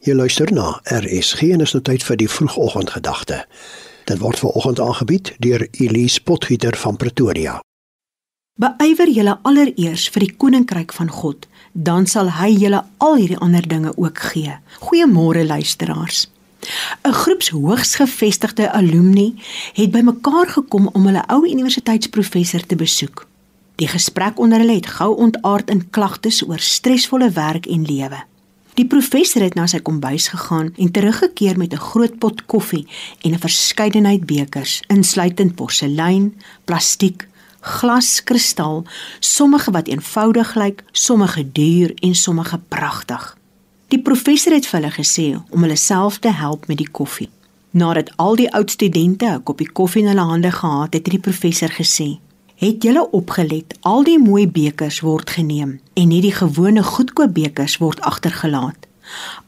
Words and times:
Jy 0.00 0.14
luister 0.16 0.48
na 0.52 0.78
RSG 0.88 1.50
en 1.52 1.60
is 1.60 1.74
nou 1.76 1.82
tyd 1.84 2.00
vir 2.00 2.16
die 2.22 2.28
vroegoggendgedagte. 2.32 3.42
Dit 4.08 4.22
word 4.22 4.38
veraloggend 4.40 4.80
aangebied 4.80 5.34
deur 5.44 5.66
Elise 5.76 6.22
Potgieter 6.24 6.76
van 6.80 6.96
Pretoria. 6.96 7.58
Beywer 8.56 9.12
julle 9.12 9.34
allereers 9.44 10.06
vir 10.14 10.24
die 10.24 10.32
koninkryk 10.40 10.94
van 10.96 11.12
God, 11.12 11.44
dan 11.72 12.08
sal 12.08 12.32
hy 12.38 12.48
julle 12.54 12.80
al 12.96 13.18
hierdie 13.20 13.40
ander 13.44 13.68
dinge 13.68 13.92
ook 13.96 14.24
gee. 14.32 14.56
Goeiemôre 14.86 15.44
luisteraars. 15.44 16.30
'n 17.04 17.12
Groep 17.12 17.42
hoogs 17.52 17.94
gevestigde 18.00 18.72
alumni 18.72 19.34
het 19.76 19.90
bymekaar 19.90 20.48
gekom 20.48 20.88
om 20.92 21.06
hulle 21.06 21.24
ou 21.28 21.44
universiteitsprofessor 21.44 22.66
te 22.66 22.76
besoek. 22.76 23.26
Die 23.76 23.88
gesprek 23.88 24.38
onder 24.38 24.58
hulle 24.58 24.80
het 24.80 24.86
gou 24.86 25.16
ontaard 25.16 25.70
in 25.70 25.90
klagtes 25.90 26.42
oor 26.48 26.58
stresvolle 26.58 27.30
werk 27.30 27.66
en 27.66 27.84
lewe. 27.84 28.29
Die 28.74 28.86
professor 28.86 29.42
het 29.42 29.56
na 29.58 29.66
sy 29.66 29.80
kombuis 29.82 30.28
gegaan 30.30 30.70
en 30.78 30.90
teruggekeer 30.94 31.58
met 31.58 31.72
'n 31.72 31.86
groot 31.90 32.18
pot 32.18 32.46
koffie 32.46 32.86
en 33.22 33.32
'n 33.32 33.38
verskeidenheid 33.38 34.26
bekers, 34.26 34.82
insluitend 34.86 35.54
porselein, 35.54 36.34
plastiek, 36.64 37.28
glas, 37.60 38.24
kristal, 38.24 38.84
sommige 39.18 39.70
wat 39.70 39.88
eenvoudig 39.88 40.54
lyk, 40.54 40.84
sommige 40.92 41.52
duur 41.52 41.94
en 41.94 42.14
sommige 42.14 42.58
pragtig. 42.68 43.36
Die 43.88 44.02
professor 44.02 44.52
het 44.52 44.66
vir 44.66 44.80
hulle 44.80 44.92
gesê 44.94 45.26
om 45.50 45.62
hulle 45.62 45.76
self 45.76 46.18
te 46.18 46.28
help 46.28 46.66
met 46.66 46.76
die 46.76 46.90
koffie. 46.90 47.28
Nadat 47.70 48.16
al 48.16 48.36
die 48.36 48.52
oud 48.52 48.70
studente 48.70 49.26
'n 49.26 49.42
koppie 49.42 49.72
koffie 49.72 50.02
in 50.02 50.08
hulle 50.08 50.26
hande 50.30 50.50
gehad 50.50 50.92
het, 50.92 51.06
het 51.06 51.10
die 51.10 51.18
professor 51.18 51.70
gesê: 51.70 52.18
Het 52.60 52.82
julle 52.82 53.10
opgelet, 53.10 53.72
al 53.80 54.02
die 54.04 54.18
mooi 54.20 54.42
bekers 54.44 54.98
word 55.00 55.30
geneem 55.32 55.78
en 55.96 56.10
nie 56.12 56.18
die 56.20 56.34
gewone 56.36 56.82
goedkoop 56.84 57.32
bekers 57.32 57.78
word 57.80 58.02
agtergelaat. 58.04 58.84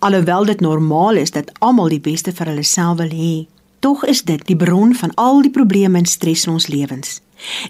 Alhoewel 0.00 0.48
dit 0.48 0.64
normaal 0.64 1.20
is 1.20 1.34
dat 1.36 1.50
almal 1.60 1.92
die 1.92 2.00
beste 2.00 2.32
vir 2.32 2.54
hulle 2.54 2.64
self 2.64 3.02
wil 3.02 3.12
hê, 3.12 3.34
tog 3.84 4.06
is 4.08 4.24
dit 4.24 4.46
die 4.48 4.56
bron 4.56 4.96
van 4.96 5.12
al 5.20 5.44
die 5.44 5.52
probleme 5.52 6.00
en 6.00 6.08
stres 6.08 6.46
in 6.48 6.56
ons 6.56 6.70
lewens. 6.72 7.20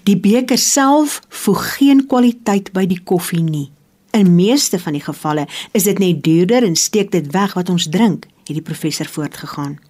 Die 0.06 0.14
beker 0.14 0.62
self 0.62 1.18
voeg 1.42 1.66
geen 1.74 2.06
kwaliteit 2.06 2.70
by 2.70 2.86
die 2.86 3.02
koffie 3.02 3.42
nie. 3.42 3.72
In 4.14 4.36
meeste 4.38 4.78
van 4.78 4.94
die 4.94 5.02
gevalle 5.02 5.50
is 5.74 5.90
dit 5.90 5.98
net 5.98 6.22
duurder 6.22 6.62
en 6.62 6.78
steek 6.78 7.10
dit 7.10 7.34
weg 7.34 7.58
wat 7.58 7.66
ons 7.68 7.90
drink, 7.90 8.30
het 8.46 8.54
die 8.54 8.68
professor 8.70 9.10
voortgegaan. 9.10 9.80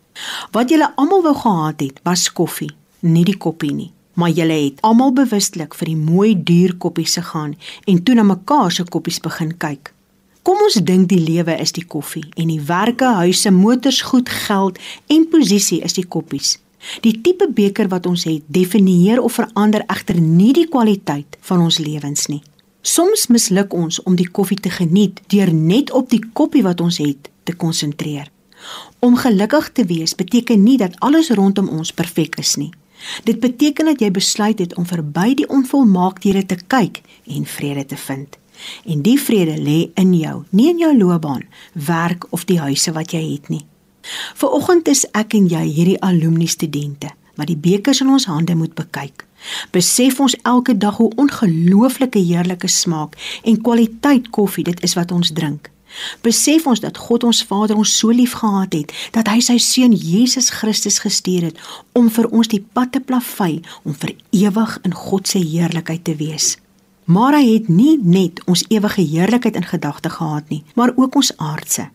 Wat 0.57 0.73
julle 0.73 0.95
almal 0.97 1.27
wou 1.29 1.41
gehad 1.45 1.91
het, 1.91 2.07
was 2.09 2.31
koffie, 2.33 2.73
nie 3.05 3.29
die 3.29 3.37
koppie 3.37 3.77
nie 3.77 3.93
maar 4.15 4.31
julle 4.31 4.59
het 4.65 4.81
almal 4.81 5.13
bewustelik 5.13 5.75
vir 5.75 5.93
die 5.93 5.99
mooi 5.99 6.35
duur 6.37 6.77
koppies 6.77 7.17
gegaan 7.19 7.57
en 7.85 8.03
toe 8.03 8.15
na 8.15 8.23
mekaar 8.27 8.73
se 8.73 8.85
koppies 8.85 9.21
begin 9.21 9.57
kyk. 9.57 9.93
Kom 10.43 10.59
ons 10.65 10.81
dink 10.83 11.09
die 11.09 11.21
lewe 11.23 11.55
is 11.63 11.73
die 11.73 11.87
koffie 11.87 12.25
en 12.35 12.49
die 12.51 12.61
werke, 12.67 13.07
huise, 13.23 13.51
motors, 13.55 14.01
goed, 14.03 14.29
geld 14.29 14.79
en 15.07 15.29
posisie 15.31 15.81
is 15.87 15.95
die 15.95 16.07
koppies. 16.07 16.57
Die 17.07 17.15
tipe 17.23 17.47
beker 17.47 17.87
wat 17.93 18.09
ons 18.11 18.25
het, 18.27 18.43
definieer 18.51 19.23
of 19.23 19.39
verander 19.39 19.85
egter 19.87 20.19
nie 20.19 20.51
die 20.57 20.67
kwaliteit 20.67 21.39
van 21.47 21.63
ons 21.63 21.79
lewens 21.79 22.27
nie. 22.27 22.43
Soms 22.83 23.29
misluk 23.31 23.75
ons 23.79 24.01
om 24.03 24.17
die 24.19 24.27
koffie 24.27 24.59
te 24.59 24.71
geniet 24.71 25.21
deur 25.31 25.53
net 25.55 25.93
op 25.95 26.11
die 26.11 26.23
koppie 26.35 26.65
wat 26.67 26.83
ons 26.83 26.99
het 26.99 27.31
te 27.47 27.55
konsentreer. 27.55 28.27
Om 28.99 29.15
gelukkig 29.17 29.71
te 29.73 29.87
wees 29.87 30.15
beteken 30.19 30.63
nie 30.63 30.79
dat 30.79 30.99
alles 30.99 31.31
rondom 31.31 31.69
ons 31.71 31.95
perfek 31.95 32.39
is 32.43 32.57
nie. 32.59 32.73
Dit 33.25 33.41
beteken 33.41 33.85
dat 33.91 34.01
jy 34.01 34.11
besluit 34.11 34.59
het 34.59 34.75
om 34.75 34.87
verby 34.87 35.35
die 35.35 35.49
onvolmaakthede 35.49 36.47
te 36.47 36.59
kyk 36.67 37.03
en 37.27 37.47
vrede 37.47 37.87
te 37.87 37.97
vind. 37.97 38.39
En 38.87 39.03
die 39.03 39.19
vrede 39.21 39.57
lê 39.59 39.91
in 39.95 40.15
jou, 40.15 40.43
nie 40.51 40.69
in 40.71 40.79
jou 40.79 40.93
loopbaan, 40.97 41.43
werk 41.73 42.27
of 42.31 42.45
die 42.45 42.61
huise 42.61 42.93
wat 42.93 43.13
jy 43.13 43.23
het 43.33 43.49
nie. 43.49 43.65
Vanoggend 44.35 44.89
is 44.89 45.05
ek 45.19 45.35
en 45.39 45.49
jy 45.51 45.65
hierdie 45.67 46.01
alumni 46.03 46.47
studente 46.47 47.11
wat 47.39 47.49
die 47.49 47.57
bekers 47.57 48.03
in 48.05 48.11
ons 48.13 48.27
hande 48.29 48.55
moet 48.55 48.75
bekyk. 48.77 49.25
Besef 49.73 50.21
ons 50.21 50.35
elke 50.47 50.75
dag 50.77 50.99
hoe 51.01 51.11
ongelooflike 51.17 52.21
heerlike 52.21 52.69
smaak 52.69 53.17
en 53.43 53.61
kwaliteit 53.65 54.29
koffie 54.31 54.65
dit 54.65 54.83
is 54.85 54.95
wat 54.99 55.15
ons 55.17 55.33
drink. 55.33 55.71
Besef 56.23 56.67
ons 56.67 56.81
dat 56.81 56.99
God 56.99 57.25
ons 57.25 57.43
Vader 57.49 57.77
ons 57.77 57.95
so 57.99 58.11
lief 58.11 58.35
gehad 58.41 58.75
het 58.75 58.93
dat 59.13 59.29
hy 59.29 59.41
sy 59.45 59.59
seun 59.63 59.93
Jesus 59.93 60.51
Christus 60.51 61.01
gestuur 61.05 61.51
het 61.51 61.63
om 61.99 62.11
vir 62.11 62.29
ons 62.31 62.49
die 62.49 62.63
pad 62.63 62.93
te 62.93 63.01
plavei 63.01 63.63
om 63.85 63.95
vir 63.95 64.15
ewig 64.31 64.79
in 64.83 64.95
God 64.95 65.29
se 65.29 65.39
heerlikheid 65.39 66.05
te 66.05 66.17
wees. 66.17 66.57
Maar 67.05 67.41
hy 67.41 67.47
het 67.55 67.69
nie 67.69 67.97
net 67.99 68.41
ons 68.47 68.65
ewige 68.71 69.03
heerlikheid 69.03 69.57
in 69.59 69.67
gedagte 69.67 70.11
gehad 70.11 70.49
nie, 70.49 70.63
maar 70.75 70.95
ook 70.97 71.19
ons 71.19 71.33
aardse. 71.37 71.89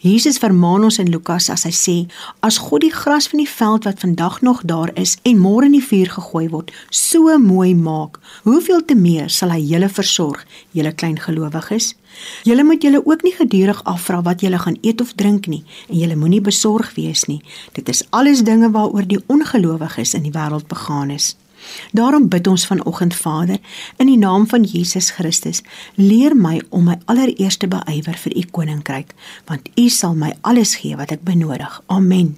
Jesus 0.00 0.38
vermaan 0.38 0.84
ons 0.84 0.98
in 0.98 1.10
Lukas 1.10 1.48
as 1.50 1.64
hy 1.64 1.72
sê: 1.74 1.96
"As 2.40 2.58
God 2.58 2.80
die 2.80 2.92
gras 2.92 3.28
van 3.28 3.38
die 3.38 3.48
veld 3.48 3.84
wat 3.84 4.00
vandag 4.00 4.40
nog 4.42 4.62
daar 4.64 4.90
is 4.94 5.16
en 5.22 5.38
môre 5.38 5.66
in 5.66 5.72
die 5.72 5.84
vuur 5.84 6.10
gegooi 6.10 6.48
word, 6.48 6.72
so 6.90 7.38
mooi 7.38 7.74
maak, 7.74 8.18
hoeveel 8.42 8.84
te 8.84 8.94
meer 8.94 9.30
sal 9.30 9.50
hy 9.50 9.60
julle 9.60 9.88
versorg, 9.88 10.46
julle 10.72 10.92
klein 10.92 11.18
gelowiges? 11.18 11.94
Julle 12.44 12.64
moet 12.64 12.82
julle 12.82 13.06
ook 13.06 13.22
nie 13.22 13.34
gedurig 13.34 13.84
afvra 13.84 14.22
wat 14.22 14.40
julle 14.40 14.58
gaan 14.58 14.78
eet 14.82 15.00
of 15.00 15.12
drink 15.14 15.46
nie, 15.46 15.64
en 15.88 15.98
julle 15.98 16.16
moenie 16.16 16.40
besorg 16.40 16.94
wees 16.94 17.26
nie. 17.26 17.42
Dit 17.72 17.88
is 17.88 18.04
alles 18.10 18.42
dinge 18.42 18.70
waaroor 18.70 19.06
die 19.06 19.22
ongelowiges 19.26 20.14
in 20.14 20.22
die 20.22 20.32
wêreld 20.32 20.66
begaan 20.66 21.10
is." 21.10 21.36
Daarom 21.92 22.28
bid 22.28 22.46
ons 22.46 22.66
vanoggend 22.66 23.14
Vader 23.14 23.58
in 23.96 24.06
die 24.06 24.18
naam 24.18 24.48
van 24.48 24.62
Jesus 24.62 25.10
Christus, 25.10 25.62
leer 25.94 26.36
my 26.36 26.60
om 26.68 26.84
my 26.84 26.98
allereerste 27.04 27.68
beywer 27.68 28.18
vir 28.24 28.36
u 28.36 28.44
koninkryk, 28.50 29.14
want 29.46 29.68
u 29.74 29.88
sal 29.88 30.14
my 30.14 30.34
alles 30.40 30.76
gee 30.82 30.96
wat 30.96 31.10
ek 31.10 31.24
benodig. 31.24 31.82
Amen. 31.86 32.36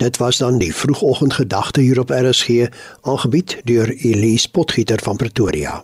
Dit 0.00 0.16
was 0.16 0.38
dan 0.40 0.58
die 0.58 0.74
vroegoggendgedagte 0.74 1.80
hier 1.80 2.00
op 2.00 2.10
RSG, 2.10 2.70
aangebied 3.00 3.60
deur 3.64 3.88
Elise 3.88 4.50
Potgieter 4.50 5.00
van 5.02 5.16
Pretoria. 5.16 5.82